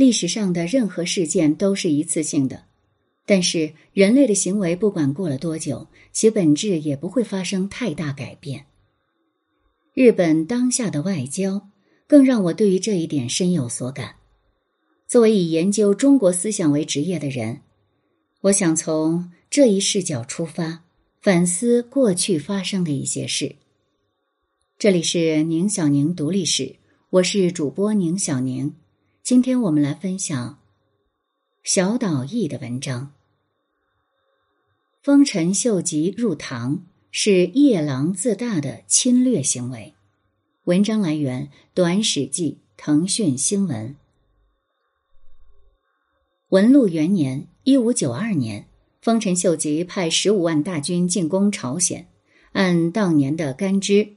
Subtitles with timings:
[0.00, 2.64] 历史上的任何事件都是一次性的，
[3.26, 8.64] 但是人类的行为不管过了多久，其本质也不会发生太大改变。
[9.92, 11.68] 日本当下的外交
[12.06, 14.14] 更让我对于这一点深有所感。
[15.06, 17.60] 作为以研究中国思想为职业的人，
[18.44, 20.82] 我想从这一视角出发，
[21.20, 23.56] 反思过去发生的一些事。
[24.78, 26.76] 这里是宁小宁读历史，
[27.10, 28.72] 我是主播宁小宁。
[29.30, 30.58] 今天我们来分享
[31.62, 33.12] 小岛义的文章。
[35.04, 39.94] 丰臣秀吉入唐是夜郎自大的侵略行为。
[40.64, 43.94] 文章来源《短史记》，腾讯新闻。
[46.48, 48.66] 文禄元年（一五九二年），
[49.00, 52.08] 丰臣秀吉派十五万大军进攻朝鲜。
[52.50, 54.16] 按当年的干支，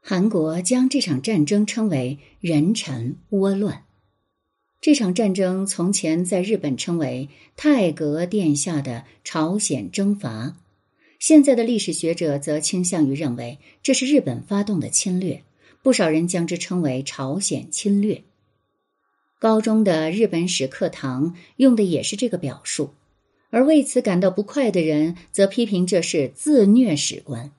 [0.00, 3.84] 韩国将这场战争称为“人臣倭乱”。
[4.82, 10.56] 这场战争从前在日本称为太阁殿下的朝鲜征伐，
[11.20, 15.44] 现在的历史学者则倾向于认为这是日本发动的侵略，
[15.84, 18.24] 不少人将之称为朝鲜侵略。
[19.38, 22.92] 高中的日本史课堂用的也是这个表述，
[23.50, 27.52] 而为此感到不快的人则批评这是自虐史观。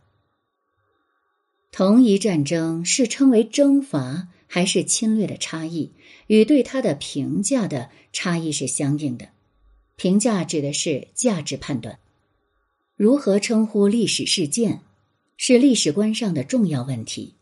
[1.71, 5.89] 同一战争是称为征伐还是侵略的差异，
[6.27, 9.29] 与对他的评价的差异是相应的。
[9.95, 11.97] 评价指的是价值判断，
[12.95, 14.81] 如何称呼历史事件，
[15.37, 17.33] 是历史观上的重要问题。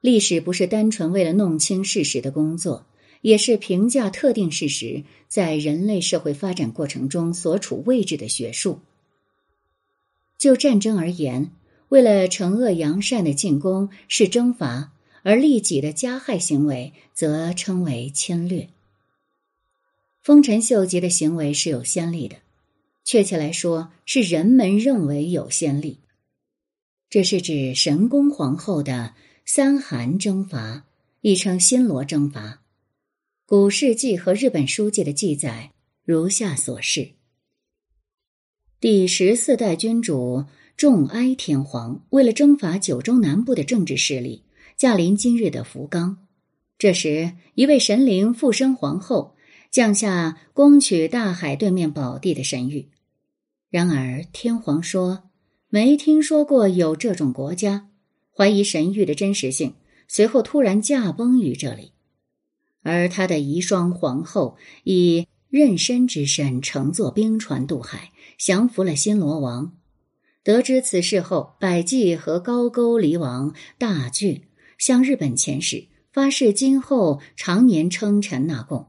[0.00, 2.86] 历史不是单纯为了弄清事实的工作。
[3.20, 8.80] 也是评价特定事实在人类社会发展过程中所处位置的学术。
[10.38, 11.50] 就战争而言，
[11.88, 14.92] 为了惩恶扬善的进攻是征伐，
[15.26, 18.68] 而利己的加害行为则称为侵略。
[20.22, 22.36] 丰臣秀吉的行为是有先例的，
[23.02, 25.98] 确切来说是人们认为有先例。
[27.10, 30.84] 这是指神宫皇后的三韩征伐，
[31.22, 32.62] 亦称新罗征伐。
[33.46, 35.72] 古世纪和日本书记的记载
[36.04, 37.14] 如下所示：
[38.78, 40.44] 第十四代君主
[40.76, 44.42] 重哀天皇为了征伐九州南部的政治势力，
[44.76, 46.18] 驾临今日的福冈。
[46.76, 49.34] 这时，一位神灵附身皇后，
[49.70, 52.88] 降下攻取大海对面宝地的神谕。
[53.70, 55.30] 然而，天皇说
[55.70, 57.88] 没听说过有这种国家，
[58.36, 59.72] 怀疑神谕的真实性。
[60.08, 61.92] 随后，突然驾崩于这里。
[62.82, 69.74] 而他的遗孀皇后以妊娠之身乘坐冰船渡海，降服了新罗王。
[70.44, 74.45] 得知此事后，百济和高句丽王大惧，
[74.78, 78.88] 向日本遣使，发誓今后常年称臣纳贡。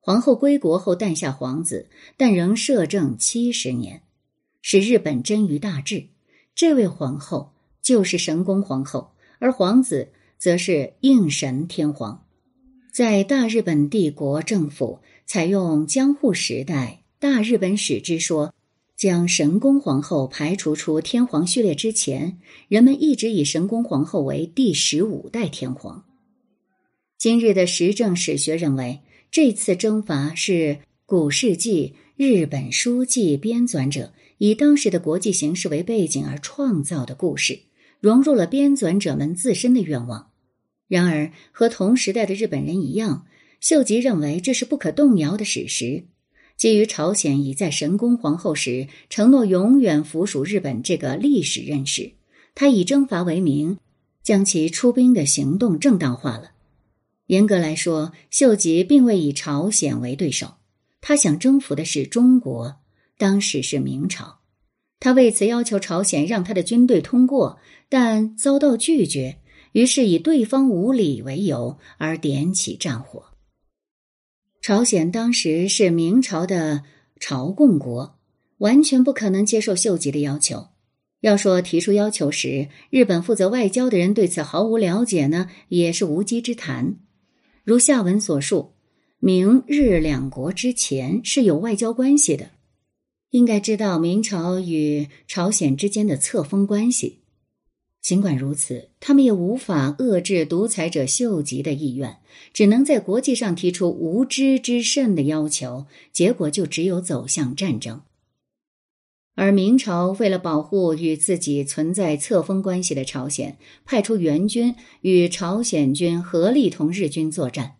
[0.00, 4.02] 皇后归国后诞下皇子，但仍摄政七十年，
[4.60, 6.08] 使日本臻于大治。
[6.54, 12.26] 这位皇后就是神宫皇后，而皇子则是应神天皇。
[12.92, 18.54] 在大日本帝国政府采用江户时代大日本史之说，
[18.96, 22.38] 将神宫皇后排除出天皇序列之前，
[22.68, 26.04] 人们一直以神宫皇后为第十五代天皇。
[27.18, 29.00] 今日的实政史学认为，
[29.30, 37.60] 这次征伐是古世纪日本书记编纂者以当时的国际形势为背景而创造的故事，
[38.00, 40.30] 融入了编纂者们自身的愿望。
[40.86, 43.26] 然而，和同时代的日本人一样，
[43.58, 46.04] 秀吉认为这是不可动摇的史实。
[46.64, 52.12] 基于朝鲜已在神宫皇后时承诺永远服属日本这个历史认识，
[52.54, 53.76] 他以征伐为名，
[54.22, 56.52] 将其出兵的行动正当化了。
[57.26, 60.54] 严格来说，秀吉并未以朝鲜为对手，
[61.02, 62.76] 他想征服的是中国，
[63.18, 64.38] 当时是明朝。
[65.00, 67.58] 他为此要求朝鲜让他的军队通过，
[67.90, 69.36] 但遭到拒绝。
[69.72, 73.33] 于是以对方无礼为由而点起战火。
[74.66, 76.84] 朝鲜当时是明朝的
[77.20, 78.18] 朝贡国，
[78.56, 80.68] 完全不可能接受秀吉的要求。
[81.20, 86.96] 要说提出要求时，日本负责外交的人对此毫无了解呢，也是无稽之谈。
[87.62, 88.72] 如下文所述，
[89.18, 92.52] 明日两国之前是有外交关系的，
[93.32, 97.23] 应该知道明朝与朝鲜之间的册封关系。
[98.04, 102.18] 尽管如此，他们也无法遏制独裁者秀吉的意愿，
[102.52, 108.02] 只能在国际上提出无知之甚的要求，结果就只有走向战争。
[109.34, 113.56] 而明朝为了保护与自己存在册封关系的朝鲜，
[113.86, 117.76] 派出援军与朝鲜军合力同日军作战。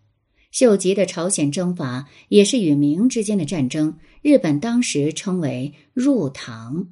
[0.50, 6.88] 秀吉的朝鲜征伐也是与明之间的战争，日本当时称为入唐。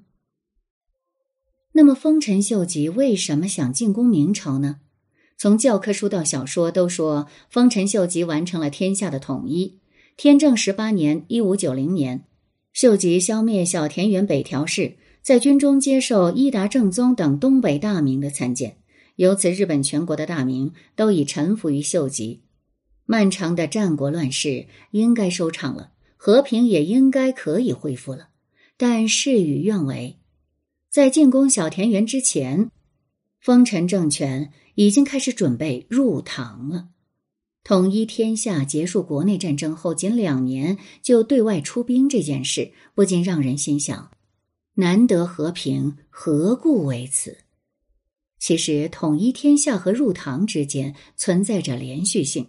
[1.73, 4.81] 那么，丰臣秀吉为什么想进攻明朝呢？
[5.39, 9.79] 从教科书到小说都说，丰臣秀吉完成了天下的统一。
[10.17, 12.25] 天正十八年（一五九零年），
[12.73, 18.77] 秀吉消灭小田原北条氏，在军中接受伊达正宗等东北大名的参见，
[19.17, 22.43] 由此日本全国的大名都已臣服于秀吉。
[23.07, 28.29] 漫长的战国乱世应该收场了，和平也应该可以恢复了。
[28.77, 30.19] 但事与愿违，
[30.93, 32.71] 在进攻小田园之前，
[33.41, 34.53] 丰臣政权。
[34.75, 36.89] 已经开始准备入唐了。
[37.63, 44.11] 统一天下、结束国内战争后，仅两年就对外出兵这件事，不禁让人心想：
[44.77, 47.37] 难得和平，何故为此？
[48.39, 52.49] 其实，统一天下和入唐之间存在着连续性。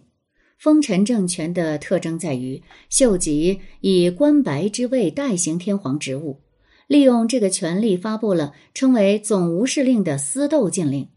[0.58, 6.40] 丰臣政权的特征在于，秀吉以关白之位代行天皇职务，
[6.86, 11.08] 利用这个权力发布了称为总无事令的私斗禁令。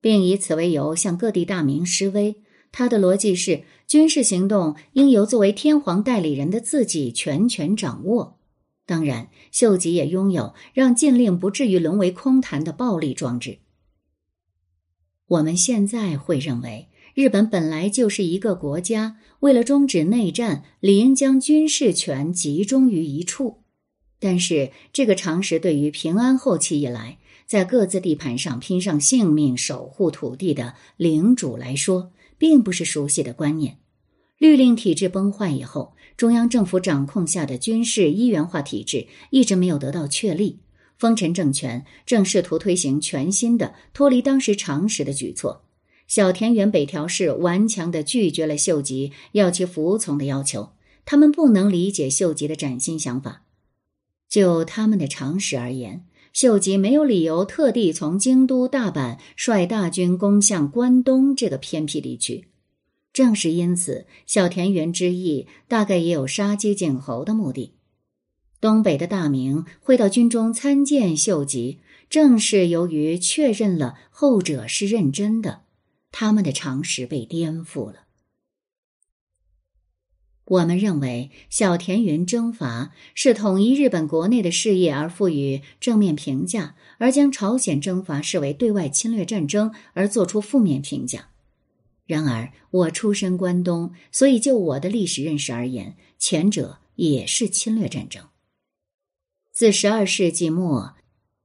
[0.00, 2.36] 并以此为由向各地大名施威。
[2.70, 8.38] 他的逻辑是，军事行动应由作为天皇代理人的自己全权掌握。
[8.84, 13.58] 当然，秀吉也拥有让禁令不至于沦为空谈的暴力装置。
[15.26, 23.62] 我们现在会认为，日本本来就是一个国家，为了终止内战，理应将军事权集中于一处。
[24.18, 27.18] 但是，这个常识对于平安后期以来。
[27.46, 33.78] 在各自地盘上拼上性命守护土地的领主来说，并不是熟悉的观念。
[34.36, 40.58] 律令体制崩坏以后，中央政府掌控下的军事一元化体制一直没有得到确立。
[40.98, 45.62] 丰臣政权正试图推行全新的、脱离当时常识的举措。
[46.08, 50.70] 小田园北条氏顽强地拒绝了秀吉要其服从的要求，
[51.04, 53.44] 他们不能理解秀吉的崭新想法。
[54.28, 56.04] 就他们的常识而言。
[56.32, 62.48] 秀吉没有理由特地从京都、大阪率大军攻向关东这个偏僻地区，
[63.10, 67.72] 正是因此，小田园之役大概也有杀鸡儆猴的目的。
[68.60, 71.78] 东北的大名会到军中参见秀吉，
[72.10, 75.62] 正是由于确认了后者是认真的，
[76.12, 78.05] 他们的常识被颠覆了。
[80.46, 91.30] 我们认为，小田园征伐是统一日本国内的事业而赋予正面评价，而将朝鲜征伐视为对外侵略战争而做出负面评价。
[92.06, 98.22] 然而，我出身关东，所以就我的历史认识而言，前者也是侵略战争。
[99.50, 100.94] 自十二世纪末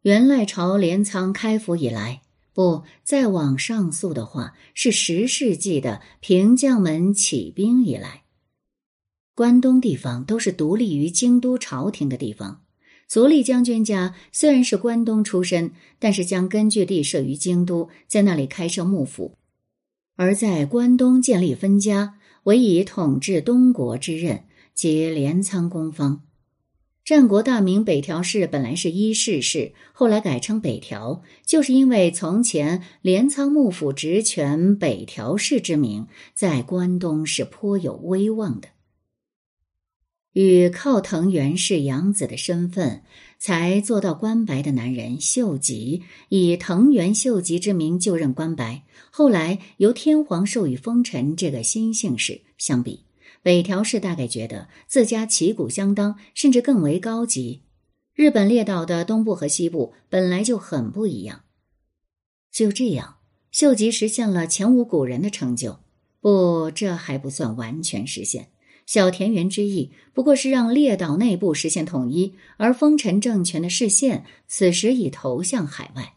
[0.04, 2.22] 元赖朝镰仓开府以来，
[2.54, 8.21] 不再往上溯的话，是十世纪的平将门起兵以来。
[9.34, 12.62] 关东地方都是独立于京都朝廷的地方。
[13.08, 19.38] 足利将军家虽然是关东出身，但是将根据地设于京都，在那里开设幕府，
[20.16, 26.24] 而在关东建立分家，委以统治东国之任，即镰仓公方。
[27.04, 38.70] 战国大名北条氏本来是伊势氏，后来改称北条，就是因为从前镰仓幕府职权北条氏之名，在关东是颇有威望的。
[40.34, 43.04] 与靠藤原氏养子的身份
[43.38, 53.04] 才做到关白的男人秀吉，以藤原秀吉之名就任关白，后来由天皇授予丰臣这个新姓氏相比，
[53.42, 57.64] 北条氏大概觉得自家旗鼓相当，甚至更为高级。
[58.14, 61.42] 日本列岛的东部和西部本来就很不一样，
[62.52, 63.18] 就这样，
[63.52, 65.80] 秀吉实现了前无古人的成就。
[66.22, 68.51] 不，这还不算完全实现。
[68.92, 76.16] 小田园之役不过是让列岛内部实现统一，而丰臣政权的视线此时已投向海外。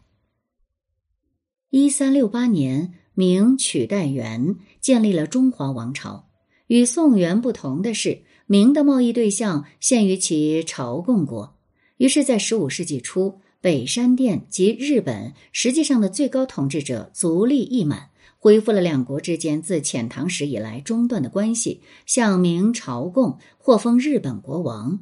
[1.69, 6.27] 一三六八年，明取代元，建立了中华王朝。
[6.67, 11.55] 与宋元不同的是，明的贸易对象限于其朝贡国，
[11.95, 18.09] 于是，在十五世纪初，北山殿及日本实际上的最高统治者足利义满。
[18.45, 24.99] 恢复了两国之间自遣唐使以来中断的关系，向明朝贡，获封日本国王。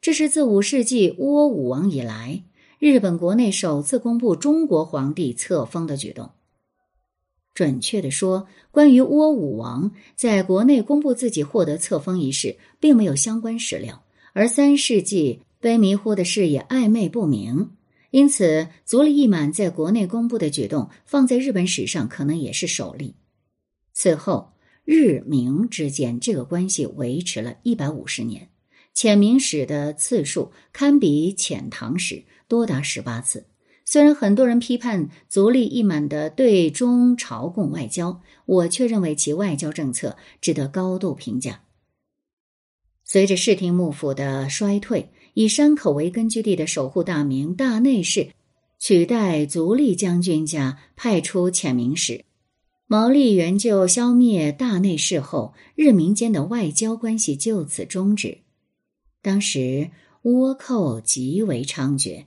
[0.00, 2.44] 这是自五世纪倭武王以来，
[2.78, 6.30] 日本国内首次公布中国皇帝册封的举动。
[7.52, 17.70] 准确的说，关于倭武王在国内公布自己获得册封一事，并没有相关史料，而三世纪卑弥呼的事也暧昧不明。
[18.14, 23.16] 因此，足利义满在国内公布的举动，放在日本史上可能也是首例。
[23.92, 24.52] 此后，
[24.84, 28.50] 日明之间这个关系维持了一百五十年，
[28.94, 33.48] 遣明使的次数堪比遣唐使，多达十八次。
[33.84, 41.62] 虽然很多人批判足利义满的对中朝贡外交，我却认为其外交政策值得高度评价。
[43.02, 48.30] 随着室町幕府的衰退，以山口为根据地的守护大名大内氏
[48.78, 52.24] 取代足利将军家派出遣明使。
[52.86, 58.38] 毛利元就消灭大内氏后，日民间的外交关系就此终止。
[59.22, 59.90] 当时
[60.22, 62.24] 倭寇极为猖獗，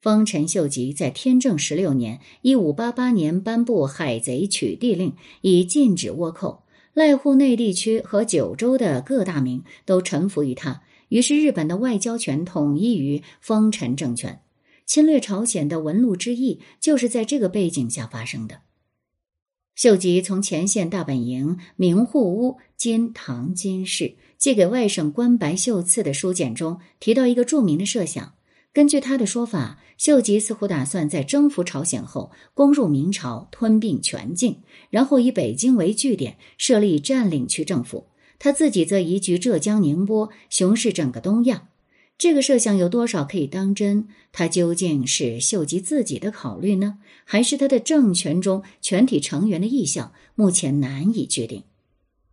[0.00, 6.64] 丰臣秀吉在天正十六年（一五八八年）颁布海贼取缔令，以禁止倭寇。
[6.94, 10.82] 濑户内地区和九州的各大名都臣服于他，
[11.12, 14.40] 于是日本的外交权统一于丰臣政权。
[14.86, 18.60] 侵略朝鲜的文禄之役就是在这个背景下发生的。
[19.74, 28.32] 秀吉从前线大本营明户屋（今唐津市）寄给外甥官白秀次的书简中提到一个著名的设想。
[28.72, 38.06] 根据他的说法，秀吉似乎打算在征服朝鲜后攻入明朝，吞并全境，然后以北京为据点设立占领区政府，
[38.42, 41.68] 他自己则移居浙江宁波，雄视整个东亚。
[42.18, 44.08] 这个设想有多少可以当真？
[44.32, 50.12] 他究竟是秀吉自己的考虑呢，还是他的政权中全体成员的意向？
[50.34, 51.62] 目前难以决定。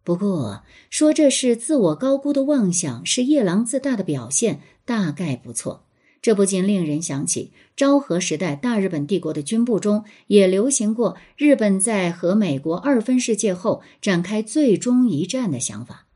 [0.04, 5.86] 不过，说这是自我高估的妄想，是夜郎自大的表现，大概不错。
[6.22, 16.08] 这不禁令人想起昭和时代大日本帝国的军部中也流行过日本在和美国二分世界后展开最终一战的想法。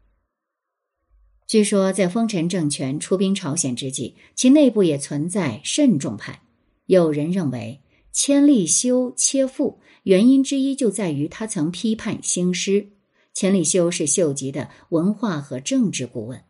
[1.47, 6.41] 据说，在丰臣政权出兵朝鲜之际，其内部也存在慎重派。
[6.87, 7.81] 有人认为，
[8.11, 12.89] 千利休切腹原因之一就在于他曾批判兴师。
[13.33, 16.41] 千利休是秀吉的文化和政治顾问，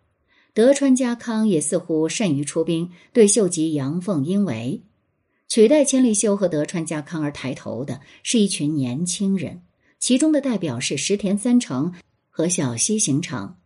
[0.53, 4.83] 德川家康也似乎善于出兵，对秀吉阳奉阴违。
[5.47, 9.61] 取代千利休和德川家康而抬头的是一群年轻人，
[9.99, 11.93] 其中的代表是石田三成
[12.29, 13.57] 和小西行长。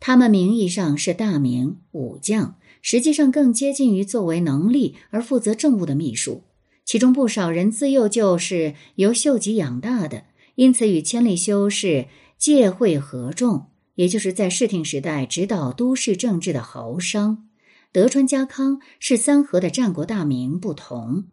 [0.00, 6.44] 他们名义上是大名武将，实际上更接近于作为能力而负责政务的秘书。
[6.84, 10.24] 其中不少人自幼就是由秀吉养大的，
[10.54, 17.48] 因此与千利休是界会合众，也就是在室町时代指导都市政治的豪商。
[17.92, 21.24] 德川家康是三河的战国大名不同，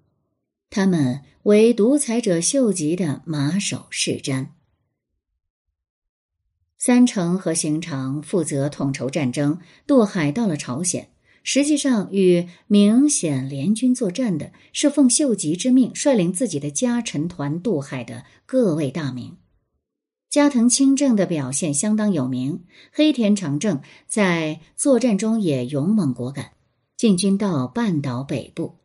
[0.70, 4.48] 他们为独裁者秀吉的马首是瞻。
[6.78, 11.10] 三成和行长负责统筹战争，渡海到了朝鲜。
[11.44, 19.38] 实际上，与明显联军作战的是奉秀吉之命率领自己的家臣团渡海的各位大名。
[20.30, 26.52] 加藤清正的表现相当有名，黑田长政在作战中也勇猛果敢，
[26.96, 28.76] 进军到半岛北部。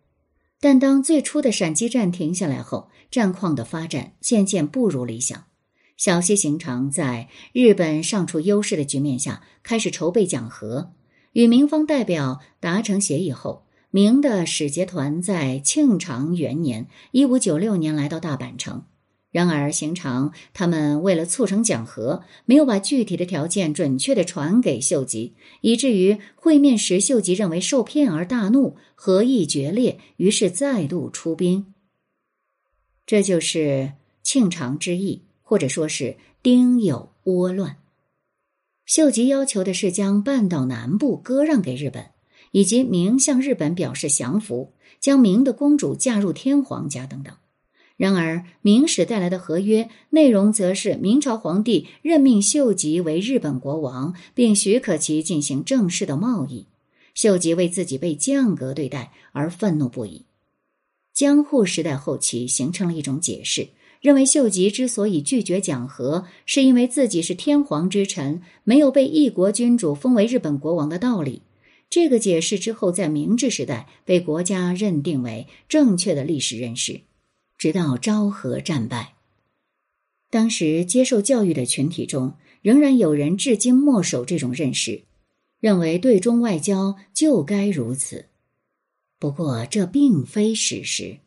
[0.59, 5.45] 但当最初的闪击战停下来后，战况的发展渐渐不如理想。
[5.99, 10.93] 小西行长在日本尚处优势的局面下，开始筹备讲和，
[11.35, 18.85] 与明方代表达成协议后，明的使节团在庆长元年（一五九六年）来到大阪城。
[19.35, 31.75] 然而，行长他们为了促成讲和，没有把具体的条件准确的传给秀吉，以至于会面时，秀吉认为受骗而大怒，和议决裂，于是再度出兵。
[33.05, 35.23] 这就是庆长之役。
[35.47, 37.77] 或者说是丁酉倭乱，
[38.87, 42.07] 秀吉要求的是将半岛南部割让给日本，
[42.53, 47.37] 以及明向日本表示降服，将明的公主嫁入天皇家等等。
[47.97, 56.67] 然而，明史带来的合约内容则是明朝皇帝任命秀吉为日本国王，并许可其进行正式的贸易。
[57.15, 60.25] 秀吉为自己被降格对待而愤怒不已。
[61.13, 63.69] 江户时代后期形成了一种解释。
[64.01, 71.41] 认为秀吉之所以拒绝讲和，是因为自己是天皇之臣，没有被一国君主封为日本国王的道理。
[71.89, 77.01] 这个解释之后，在明治时代被国家认定为正确的历史认识，
[77.65, 79.15] 直到昭和战败。
[80.29, 85.05] 当时接受教育的群体中，仍然有人至今默守这种认识，
[85.61, 88.27] 认为对中外交就该如此。
[89.19, 91.21] 不过，这并非事实。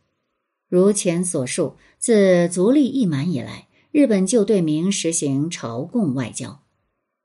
[0.69, 6.61] 如前所述，自足利义满以来，日本就对明实行朝贡外交。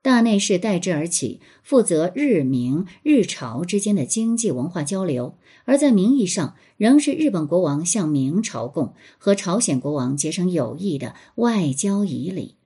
[0.02, 12.56] 大内侍代之而起，负责日明日朝之间的经济文化交流；而在名义上，仍是日本国王向明朝贡，和朝鲜国王结成友谊的外交仪礼。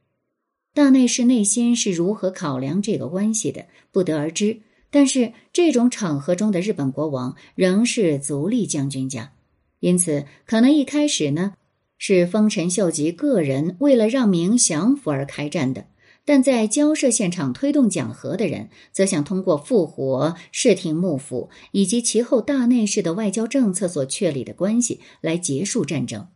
[0.72, 4.60] 大内侍内心是如何考量这个关系的，不得而知。
[4.90, 9.32] 但是这种场合中的日本国王仍是足利将军家，
[9.80, 11.52] 因此可能一开始呢
[11.98, 15.86] 是丰臣秀吉个人为了让明降服而开战的，
[16.26, 26.28] 但在交涉现场推动讲和的人，则想通过复活室町幕府以及其后大内侍的外交政策所确立的关系来结束战争。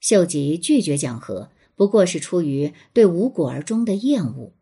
[0.00, 1.50] 秀吉拒绝讲和。
[1.76, 4.54] 不过是出于对无果而终的厌恶，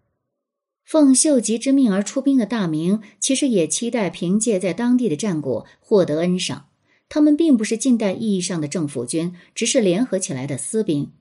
[0.85, 6.67] 奉秀吉之命而出兵的大明，其实也期待凭借在当地的战果获得恩赏。
[7.09, 11.13] 他们并不是近代意义上的政府军，只是联合起来的私兵。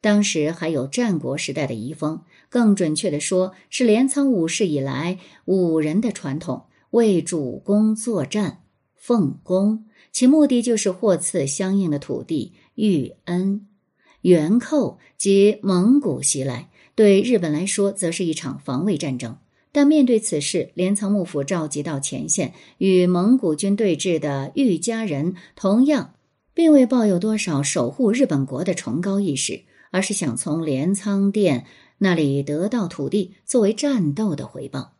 [0.00, 8.62] 当时还有战国时代的遗风，更准确的说，是镰仓武士以来武人的传统，为主公作战，
[8.94, 13.66] 奉公，其目的就是获赐相应的土地，遇恩。
[14.22, 19.36] 元寇及蒙古袭来，对日本来说，则是一场防卫战争。
[19.72, 26.14] 但面对此事，镰仓幕府召集到前线与蒙古军对峙的御家人，同样
[26.52, 31.66] 并未抱有多少守护日本国的崇高意识，而是想从镰仓殿
[31.98, 34.94] 那里得到土地，作为战斗的回报。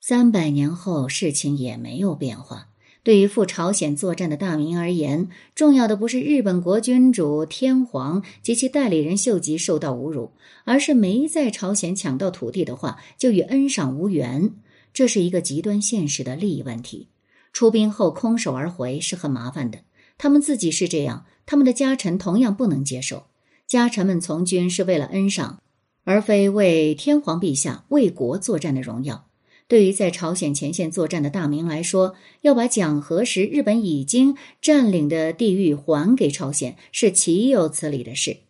[0.00, 2.68] 三百年后，事情也没有变化。
[3.04, 10.30] 对于赴朝鲜作战的大明而言，重要的不是日本国君主天皇及其代理人秀吉受到侮辱，
[10.64, 14.54] 而是没在朝鲜抢到土地的话，就与恩赏无缘。
[14.92, 17.08] 这是一个极端现实的利益问题。
[17.52, 19.80] 出兵后空手而回是很麻烦的。
[20.16, 23.24] 他们自己是这样，他们的家臣同样不能接受。
[23.72, 25.62] 家臣们从军是为了恩赏，
[26.04, 29.30] 而非为天皇陛下为国作战的荣耀。
[29.66, 38.40] 对于在朝鲜前线作战的大明来说，要把讲和时日本已经占领的地域还给朝鲜，是岂有此理的事。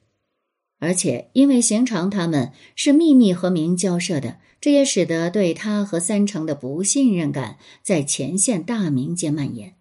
[0.80, 9.76] 而且，因为行长他们是秘密和明交涉的，这也使得对他和三成的不信任感在前线大明间蔓延。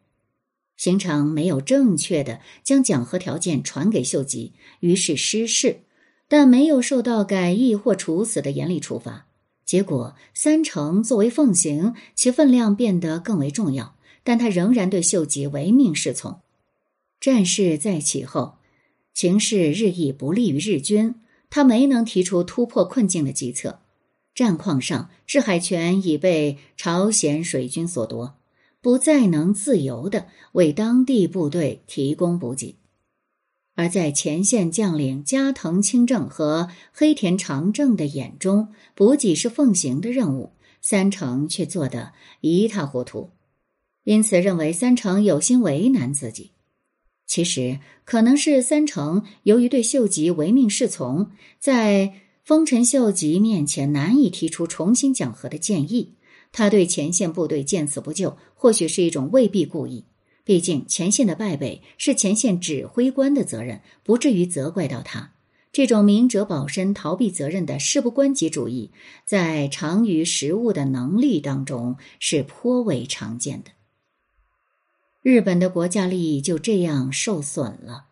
[0.81, 5.81] 行长没有正确的将讲和条件传给秀吉，于是失事，
[6.27, 9.27] 但没有受到改易或处死的严厉处罚。
[9.63, 16.41] 结果，三成作为奉行，其分量变得更为重要，但他仍然对秀吉唯命是从。
[17.19, 18.55] 战事再起后，
[19.13, 21.13] 情势日益不利于日军，
[21.51, 23.81] 他没能提出突破困境的计策。
[24.33, 28.39] 战况上，制海权已被朝鲜水军所夺，
[28.81, 32.75] 不再能自由的为当地部队提供补给。
[33.75, 43.29] 而在前线将领加藤清正和黑田长政的眼中，补给是奉行的任务，三成却做得一塌糊涂，
[44.03, 46.51] 因此认为三成有心为难自己。
[47.25, 52.13] 其实可能是三成由于对秀吉唯命是从，在
[52.43, 56.15] 丰臣秀吉面前难以提出重新讲和的建议，
[56.51, 60.05] 他对前线部队见死不救，或许是一种未必故意。
[60.43, 65.33] 毕竟前线的败北是前线指挥官的责任，不至于责怪到他。
[65.71, 68.91] 这种明哲保身、逃避责任的事不关己主义，
[69.25, 73.71] 在长于实务的能力当中是颇为常见的。
[75.21, 78.07] 日本的国家利益就这样受损了。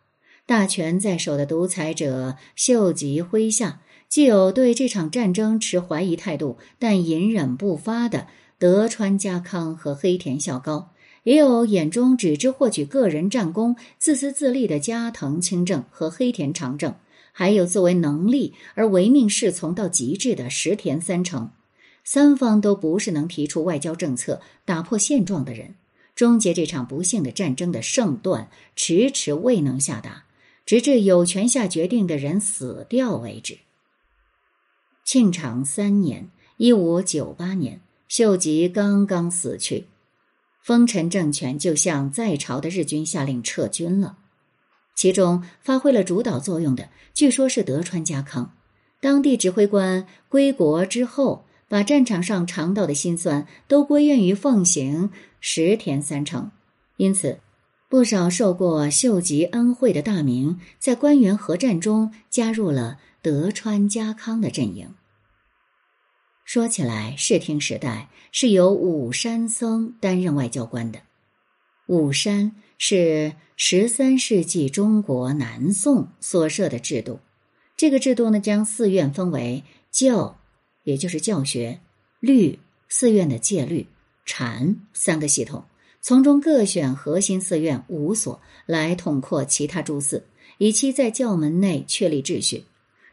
[0.46, 10.92] 大权在手的独裁者秀吉麾下，既有对这场战争持怀疑态度但隐忍不发的德川家康和黑田孝高。
[11.24, 16.96] 也有眼中只知获取个人战功、自私自利的加藤清正和黑田长政，
[17.34, 21.52] 还有作为能力而唯命是从到极致的石田三成，
[22.06, 25.76] 三方都不是能提出外交政策打破现状的人，
[26.16, 30.24] 终结这场不幸的战争的胜段迟迟未能下达，
[30.66, 33.58] 直至有权下决定的人死掉为止。
[35.12, 39.88] 庆长三年（一五九八年），秀吉刚刚死去。
[40.62, 44.18] 丰臣政权就向在朝的日军下令撤军了，
[44.96, 48.54] 其中发挥了主导作用的，据说是德川家康。
[49.02, 55.10] 当地指挥官归国之后，把战场上尝到的辛酸都归怨于奉行
[55.42, 56.52] 石田三成，
[56.98, 57.40] 因此，
[57.90, 64.94] 不少受过秀吉恩惠的大名，在官员合战中加入了德川家康的阵营。
[66.50, 71.00] 说起来，室町时代是由武山僧担任外交官的。
[71.86, 77.20] 武山是十三世纪中国南宋所设的制度。
[77.78, 80.40] 这个制度呢，将寺院分为教，
[80.86, 81.78] 也就是教学；
[82.20, 82.58] 律，
[82.88, 83.86] 寺院的戒律；
[84.26, 85.66] 禅，三个系统，
[86.02, 90.26] 从中各选核心寺院五所来统括其他诸寺，
[90.58, 92.64] 以期在教门内确立秩序。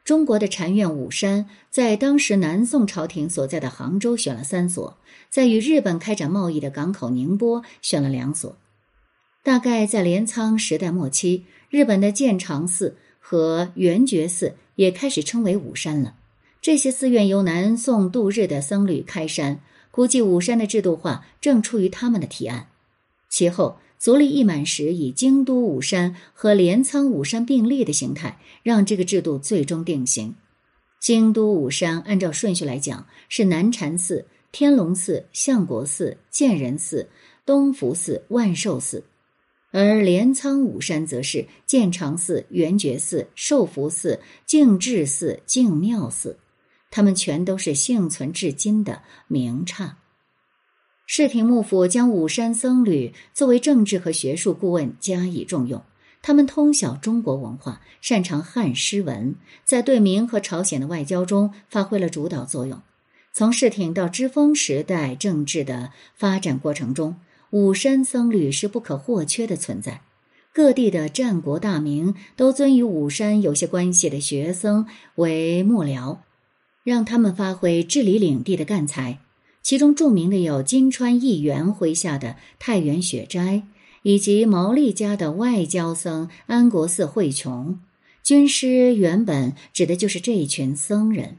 [0.07, 4.97] 中国的禅院五山，在当时南宋朝廷所在的杭州选了三所，
[5.31, 8.57] 在与日本开展贸易的港口宁波选了两所。
[9.43, 16.15] 大概在镰仓时代末期，日本的建长寺和圆觉寺也开始称为五山了。
[16.63, 22.69] 这些寺院由南宋度日的僧侣开山，估计五山的制度化正出于他们的提案。
[23.29, 23.81] 其后。
[23.99, 30.35] 足利义满时以京都五山和镰仓五山并立的形态，让这个制度最终定型。
[31.01, 37.09] 京都五山按照顺序来讲是南禅寺、天龙寺、相国寺、建仁寺、
[37.45, 39.05] 东福寺、万寿寺，
[39.71, 46.39] 而镰仓五山则是建长寺、圆觉寺、寿福寺、净智寺、净妙寺，
[46.91, 49.99] 他们全都是幸存至今的名刹。
[51.09, 55.83] 世廷幕府将五山僧侣作为政治和学术顾问加以重用，
[56.21, 62.83] 他们通晓中国文化，擅长汉诗文，在对明和朝鲜的外交中发挥了主导作用。
[63.33, 67.15] 从世廷到之风时代政治的发展过程中，
[67.51, 70.03] 五山僧侣是不可或缺的存在。
[70.53, 76.19] 各地的战国大名都尊与五山有些关系的学僧为幕僚，
[76.83, 79.21] 让他们发挥治理领地的干才。
[79.67, 83.65] 其中著名的有金川义元麾下的太原雪斋，
[84.03, 87.81] 以及毛利家的外交僧安国寺慧琼。
[88.23, 91.39] 军师原本指的就是这一群僧人。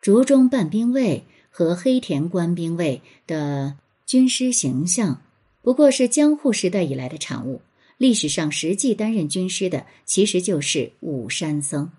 [0.00, 5.20] 竹中半兵卫和黑田官兵卫的军师形象，
[5.60, 7.60] 不过是江户时代以来的产物。
[7.98, 11.92] 历史上实际担任军师的，其实就是五山僧。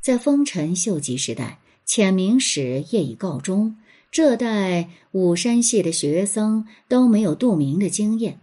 [0.00, 3.76] 在丰臣秀吉时代，遣明使业已告终。
[4.10, 8.40] 这代五山系的学僧都没有渡明的经验。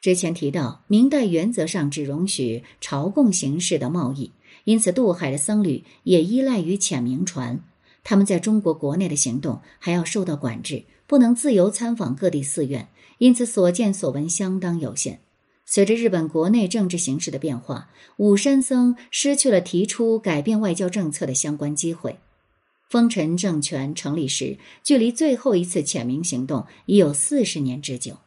[0.00, 4.32] 之前提到，明代原则上只容许朝贡形式的贸易，
[4.64, 7.60] 因此渡海的僧侣也依赖于遣明船。
[8.04, 15.20] 他们在中国国内的行动还要受到管制，不能自由参访各地寺院，因此所见所闻相当有限。
[15.64, 22.18] 随着日本国内政治形势的变化，五山僧失去了提出改变外交政策的相关机会。
[22.92, 28.18] 丰臣政权成立时，距离最后一次遣明行动已有四十年之久。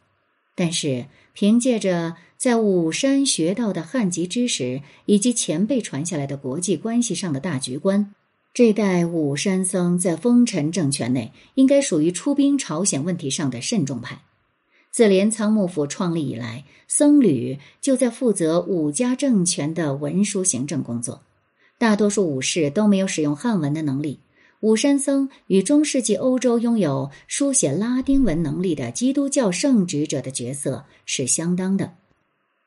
[0.56, 8.12] 但是，凭借着在武山学到的汉籍知识以及前辈传下来的国际关系上的大局观，
[8.52, 14.22] 这代武山僧在丰臣政权内应该属于出兵朝鲜问题上的慎重派。
[14.90, 21.22] 自镰仓幕府创立以来，僧侣就在负责武家政权的文书行政工作，
[21.78, 24.18] 大多数武士都没有使用汉文的能力。
[24.66, 31.92] 五山僧与中世纪欧洲拥有书写拉丁文能力的基督教圣职者的角色是相当的。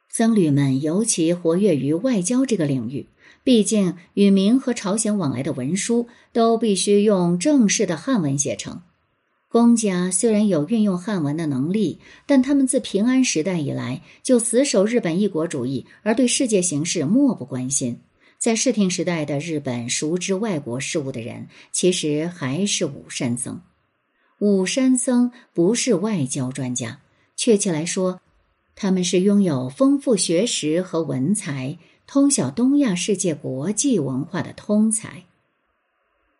[0.08, 3.08] 僧侣们尤其活跃于外交这个领域，
[3.44, 8.82] 毕竟与明和朝鲜往来的文书都必须用正式的汉文写成。
[9.50, 18.00] 公家虽然有运用汉文的能力，但他们自平安时代以来就死守日本一国主义，而对世界形势漠不关心。
[18.40, 23.62] 在室町时代的日本，熟知外国事务的人，其实还是武山僧。
[24.40, 27.02] 武山僧不是外交专家，
[27.36, 28.22] 确切来说，
[28.76, 35.26] 他们是拥有丰富学识和文才，通晓东亚世界国际文化的通才。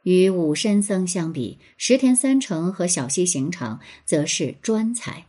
[0.04, 5.26] 与武山僧相比，石田三成和小西行长则是专才。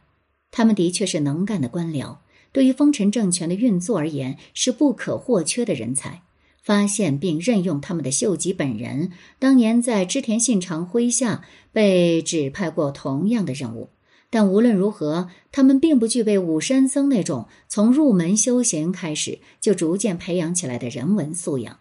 [0.52, 2.18] 他们的确是能干的官僚，
[2.52, 6.22] 对于丰臣政权的运作而言，是不可或缺的人才。
[6.62, 11.42] 发现并任用他们的秀吉本人，当年在织田信长麾下
[11.72, 13.88] 被指派过同样的任务。
[14.32, 21.78] 但无论如何，他们并不具备武山僧那种从入门修行开始就逐渐培养起来的人文素养，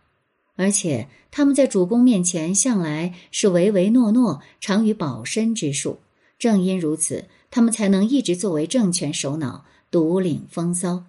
[0.56, 6.00] 而且他们在主公面前向来是唯唯诺诺，常于保身之术。
[6.40, 11.04] 正因如此，他们才能一直作为政权首脑，独领风骚。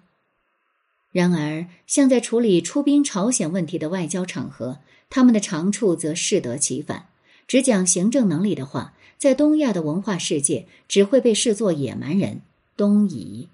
[1.11, 7.07] 然而，像在处理出兵朝鲜问题的外交场合，他们的长处则适得其反。
[7.47, 12.41] 只讲行政能力的话，在东亚的文化世界，只会被视作野蛮人。
[12.77, 13.49] 东夷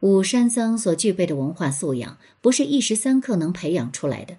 [0.00, 4.36] 五山僧所具备的文化素养，不是一时三刻能培养出来的。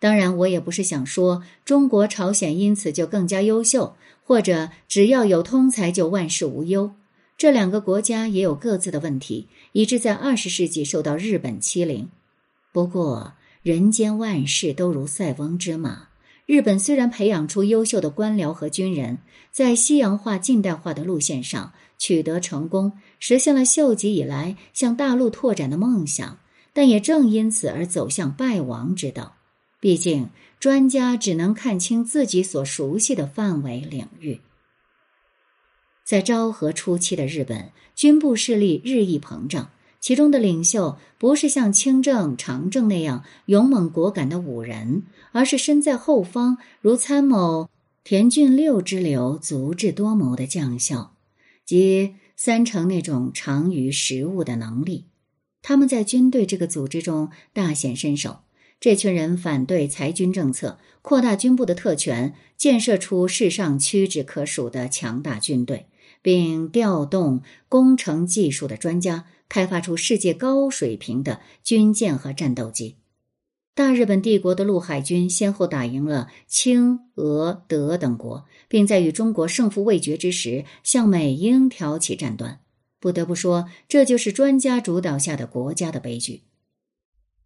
[0.00, 6.92] 当然，我也不是想说中国朝鲜因此就更加优秀，或者只要有通才就万事无忧。
[7.38, 12.08] 这两个国家也有各自的问题，以致在二十世纪受到日本欺凌。
[12.72, 16.08] 不过，人间万事都如塞翁之马。
[16.46, 19.18] 日本虽然培养出优秀的官僚和军人，
[19.52, 26.38] 在西洋化、近代化的路线上取得成功，实现了秀吉以来向大陆拓展的梦想，
[26.72, 29.36] 但也正因此而走向败亡之道。
[29.78, 34.40] 毕竟，专家只能看清自己所熟悉的范围领域。
[36.08, 47.68] 在昭和初期的日本，军部势力日益膨胀，其中的领袖不是像清正、长政那样勇猛果敢的武人，而是身在后方如参谋
[48.04, 51.12] 田俊六之流、足智多谋的将校，
[51.66, 55.04] 即三成那种长于实务的能力。
[55.60, 58.38] 他们在军队这个组织中大显身手。
[58.80, 65.86] 这群人反对裁军政策，扩大军部的特权，建设出世上屈指可数的强大军队，
[66.22, 72.96] 并调动工程技术的专家，开发出世界高水平的军舰和战斗机。
[73.74, 82.58] 大日本帝国的陆海军先后打赢了清、俄、德等国，并在与中国胜负未决之时，向美英挑起战端。
[82.98, 86.42] 不得不说，这就是专家主导下的国家的悲剧。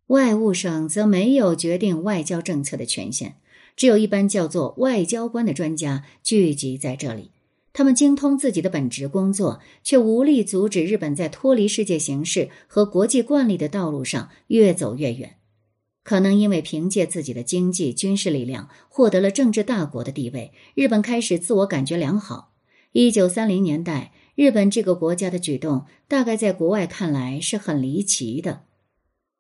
[0.07, 3.37] 外务省则没有决定外交政策的权限，
[3.77, 7.31] 只有一般叫做外交官的专家聚集在这里。
[7.73, 15.37] 他们精通自己的本职工作，却无力阻止日本在脱离世界形势和国际惯例的道路上越走越远。
[16.05, 22.53] 可能因为凭借自己的经济、军事力量获得了政治大国的地位，日本开始自我感觉良好。
[22.91, 28.65] 一九三零年代，日本这个国家的举动，大概在国外看来是很离奇的。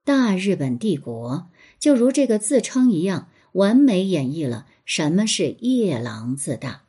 [0.04, 6.84] 大日本帝国就如这个自称一样，完美演绎了什么是夜郎自大。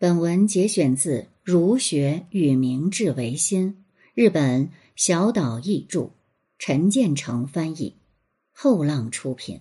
[0.00, 3.72] 本文节选自《儒学与明治维新》，
[4.14, 6.10] 日本小岛义著，
[6.56, 7.96] 陈建成翻译，
[8.52, 9.58] 后浪出品。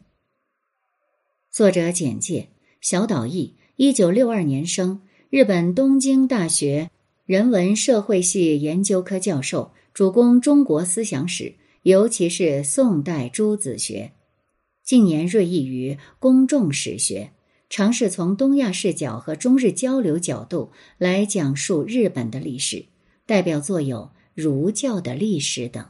[1.49, 2.49] 作者简介：
[2.81, 6.91] 小岛义，一九六二年生，日本东京大学
[7.25, 9.71] 人文社会系研究科教授。
[9.91, 14.11] 主攻中国思想史，尤其是宋代诸子学。
[14.83, 17.31] 近年锐意于公众史学，
[17.69, 22.85] 尝试从东亚视角和中日交流角度来讲述日本的历史。
[23.25, 24.03] 代表作有
[24.33, 25.85] 《儒教的历史》等。